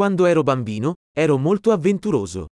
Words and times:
Quando 0.00 0.26
ero 0.26 0.42
bambino, 0.42 0.94
ero 1.14 1.36
molto 1.36 1.72
avventuroso. 1.72 2.46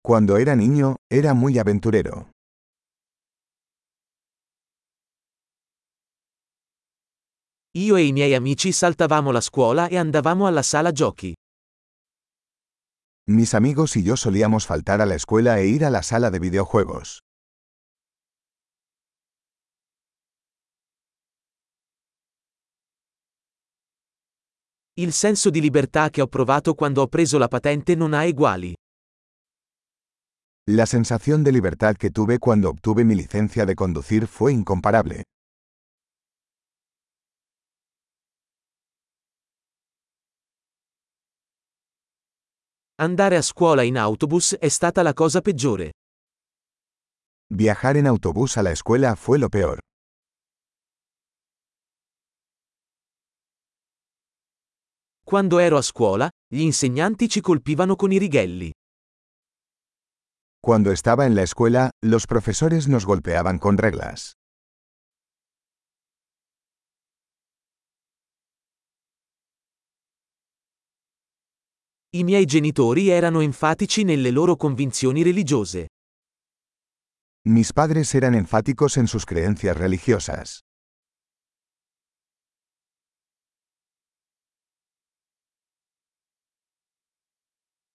Cuando 0.00 0.38
era 0.38 0.54
niño, 0.54 0.96
era 1.10 1.34
muy 1.34 1.58
aventurero. 1.58 2.30
Io 7.76 7.96
e 7.96 8.04
i 8.06 8.12
miei 8.12 8.32
amici 8.32 8.72
saltavamo 8.72 9.30
la 9.30 9.42
scuola 9.42 9.88
e 9.88 9.98
andavamo 9.98 10.46
alla 10.46 10.62
sala 10.62 10.90
giochi. 10.90 11.34
Mis 13.28 13.52
amigos 13.52 13.94
y 13.96 14.02
yo 14.02 14.16
solíamos 14.16 14.64
faltar 14.64 15.02
a 15.02 15.04
la 15.04 15.16
escuela 15.16 15.60
e 15.60 15.66
ir 15.66 15.84
a 15.84 15.90
la 15.90 16.02
sala 16.02 16.30
de 16.30 16.38
videojuegos. 16.38 17.20
Il 25.00 25.12
senso 25.12 25.48
di 25.48 25.62
libertà 25.62 26.10
che 26.10 26.20
ho 26.20 26.26
provato 26.26 26.74
quando 26.74 27.00
ho 27.00 27.06
preso 27.06 27.38
la 27.38 27.48
patente 27.48 27.94
non 27.94 28.12
ha 28.12 28.26
eguali. 28.26 28.74
La 30.68 30.84
sensación 30.84 31.42
de 31.42 31.52
libertad 31.52 31.96
que 31.96 32.10
tuve 32.10 32.38
cuando 32.38 32.68
obtuve 32.68 33.02
mi 33.02 33.14
licencia 33.14 33.64
de 33.64 33.74
conducir 33.74 34.26
fue 34.26 34.52
incomparable. 34.52 35.22
Andare 42.96 43.36
a 43.36 43.42
scuola 43.42 43.82
in 43.82 43.96
autobus 43.96 44.54
è 44.56 44.68
stata 44.68 45.00
la 45.00 45.14
cosa 45.14 45.40
peggiore. 45.40 45.92
Viajar 47.48 47.96
en 47.96 48.06
autobús 48.06 48.58
a 48.58 48.62
la 48.62 48.72
escuela 48.72 49.16
fue 49.16 49.38
lo 49.38 49.48
peor. 49.48 49.78
Quando 55.30 55.60
ero 55.60 55.76
a 55.76 55.82
scuola, 55.82 56.28
gli 56.52 56.62
insegnanti 56.62 57.28
ci 57.28 57.40
colpivano 57.40 57.94
con 57.94 58.10
i 58.10 58.18
righelli. 58.18 58.72
Cuando 60.60 60.90
estaba 60.90 61.24
en 61.24 61.36
la 61.36 61.42
escuela, 61.42 61.90
los 62.04 62.26
profesores 62.26 62.88
nos 62.88 63.06
golpeaban 63.06 63.60
con 63.60 63.78
reglas. 63.78 64.32
I 72.16 72.24
miei 72.24 72.44
genitori 72.44 73.08
erano 73.10 73.40
enfatici 73.40 74.02
nelle 74.02 74.32
loro 74.32 74.56
convinzioni 74.56 75.22
religiose. 75.22 75.86
Mis 77.46 77.72
padres 77.72 78.16
eran 78.16 78.34
enfáticos 78.34 78.96
en 78.96 79.06
sus 79.06 79.24
creencias 79.24 79.76
religiosas. 79.76 80.62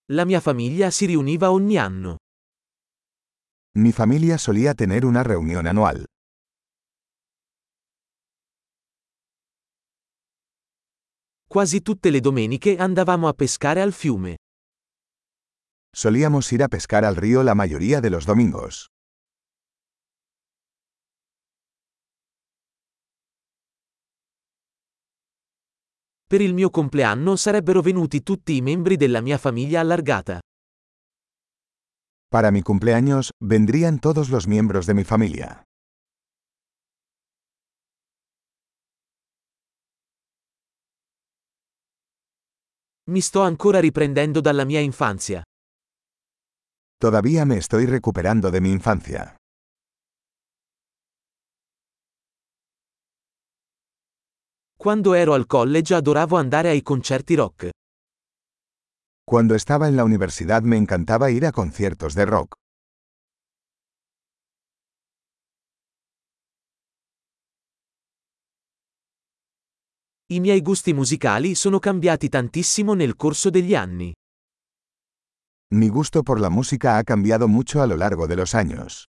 La 0.10 0.24
mia 0.24 0.40
famiglia 0.40 0.92
si 0.92 1.08
riuniva 1.08 1.50
ogni 1.50 1.78
anno. 1.80 2.18
Mi 3.80 3.92
familia 3.92 4.38
solía 4.38 4.76
tener 4.76 5.04
una 5.04 5.24
reunión 5.24 5.66
anual. 5.66 6.06
Quasi 11.48 11.82
tutte 11.82 12.12
le 12.12 12.20
domeniche 12.20 12.78
andavamo 12.78 13.28
a 13.28 13.34
pescare 13.34 13.82
al 13.82 13.94
fiume. 13.94 14.36
Solíamos 15.92 16.52
ir 16.52 16.62
a 16.62 16.68
pescar 16.68 17.04
al 17.04 17.16
río 17.16 17.42
la 17.42 17.56
mayoría 17.56 18.00
de 18.00 18.12
los 18.12 18.28
domingos. 18.28 18.92
Per 26.28 26.42
il 26.42 26.56
mio 26.56 26.72
compleanno 26.72 27.36
sarebbero 27.36 27.82
venuti 27.82 28.24
tutti 28.24 28.56
i 28.56 28.62
membri 28.62 28.98
della 28.98 29.22
mia 29.22 29.38
famiglia 29.38 29.82
allargata. 29.82 30.40
Para 32.28 32.50
mi 32.50 32.64
cumpleaños, 32.64 33.30
vendrían 33.40 34.00
todos 34.00 34.30
los 34.30 34.48
miembros 34.48 34.88
de 34.88 34.96
mi 34.96 35.04
familia. 35.04 35.62
Mi 43.12 43.22
sto 43.22 43.44
ancora 43.44 43.80
riprendendo 43.80 44.42
dalla 44.42 44.66
mia 44.66 44.82
infanzia. 44.82 45.44
Todavía 46.98 47.46
me 47.46 47.58
estoy 47.58 47.86
recuperando 47.86 48.50
de 48.50 48.62
mi 48.62 48.72
infancia. 48.72 49.38
Quando 54.86 55.16
ero 55.16 55.34
al 55.34 55.48
college 55.48 55.96
adoravo 55.96 56.38
andare 56.38 56.70
ai 56.70 56.84
concerti 56.84 57.34
rock. 57.34 57.72
Cuando 59.24 59.56
estaba 59.56 59.88
en 59.88 59.96
la 59.96 60.04
universidad 60.04 60.62
me 60.62 60.78
encantaba 60.78 61.32
ir 61.32 61.48
a 61.48 61.52
conciertos 61.52 62.14
de 62.14 62.26
rock. 62.26 62.54
I 70.28 70.40
miei 70.40 70.62
gusti 70.62 70.94
musicali 70.94 71.56
sono 71.56 71.80
cambiati 71.80 72.30
tantissimo 72.30 72.94
nel 72.94 73.16
corso 73.16 73.50
degli 73.50 73.74
anni. 73.74 74.14
Mi 75.74 75.90
gusto 75.90 76.22
por 76.22 76.40
la 76.40 76.52
música 76.52 76.98
ha 76.98 77.04
cambiado 77.04 77.48
mucho 77.48 77.82
a 77.82 77.88
lo 77.88 77.96
largo 77.96 78.28
de 78.28 78.36
los 78.36 78.54
años. 78.54 79.08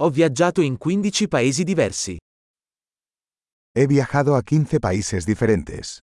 Ho 0.00 0.10
viaggiato 0.10 0.60
in 0.60 0.76
15 0.76 1.28
paesi 1.28 1.62
diversi. 1.62 2.16
He 3.76 3.86
viajado 3.86 4.34
a 4.34 4.42
15 4.42 4.80
países 4.80 5.24
diferentes. 5.24 5.98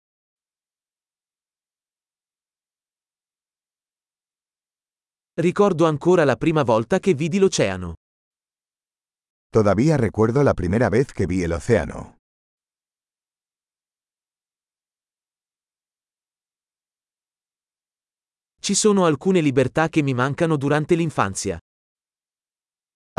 Ricordo 5.41 5.87
ancora 5.87 6.23
la 6.25 6.37
prima 6.37 6.63
volta 6.63 7.01
che 7.01 7.15
vidi 7.15 7.39
l'oceano. 7.39 7.95
Todavía 9.49 9.97
recuerdo 9.97 10.45
la 10.45 10.55
primera 10.55 10.89
vez 10.89 11.13
que 11.13 11.27
vi 11.27 11.43
el 11.43 11.53
océano. 11.53 12.19
Ci 18.61 18.75
sono 18.75 19.05
alcune 19.07 19.41
libertà 19.41 19.89
che 19.89 20.03
mi 20.03 20.15
mancano 20.15 20.57
durante 20.57 20.95
l'infanzia. 20.95 21.59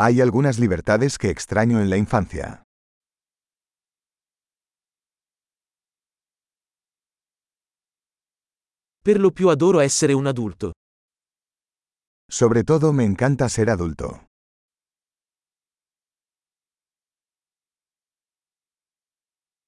Hay 0.04 0.20
algunas 0.20 0.58
libertades 0.58 1.16
que 1.16 1.30
extraño 1.30 1.80
en 1.80 1.88
la 1.88 1.96
infancia. 1.96 2.64
Per 9.00 9.20
lo 9.20 9.30
più 9.30 9.48
adoro 9.48 9.80
essere 9.80 10.14
un 10.14 10.26
adulto. 10.26 10.72
Sobre 12.28 12.64
todo 12.64 12.92
me 12.92 13.04
encanta 13.04 13.48
ser 13.48 13.70
adulto. 13.70 14.26